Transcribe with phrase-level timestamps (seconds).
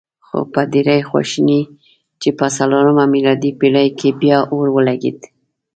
[0.25, 1.61] خو په ډېرې خواشینۍ
[2.21, 5.19] چې په څلورمه میلادي پېړۍ کې بیا اور ولګېد.